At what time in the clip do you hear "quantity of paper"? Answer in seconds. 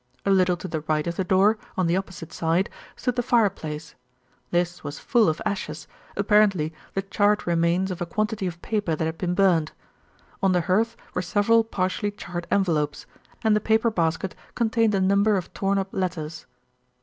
8.07-8.95